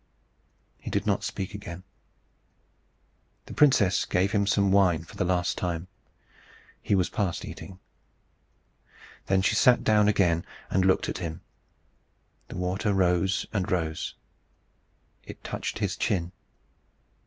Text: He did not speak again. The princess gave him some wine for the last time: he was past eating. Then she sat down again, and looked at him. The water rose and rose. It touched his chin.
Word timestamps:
He 0.79 0.89
did 0.89 1.05
not 1.05 1.23
speak 1.23 1.53
again. 1.53 1.83
The 3.45 3.53
princess 3.53 4.03
gave 4.03 4.31
him 4.31 4.47
some 4.47 4.71
wine 4.71 5.03
for 5.03 5.15
the 5.15 5.23
last 5.23 5.59
time: 5.59 5.89
he 6.81 6.95
was 6.95 7.07
past 7.07 7.45
eating. 7.45 7.77
Then 9.27 9.43
she 9.43 9.53
sat 9.53 9.83
down 9.83 10.07
again, 10.07 10.43
and 10.71 10.85
looked 10.85 11.07
at 11.07 11.19
him. 11.19 11.41
The 12.47 12.57
water 12.57 12.95
rose 12.95 13.45
and 13.53 13.71
rose. 13.71 14.15
It 15.23 15.43
touched 15.43 15.77
his 15.77 15.95
chin. 15.95 16.31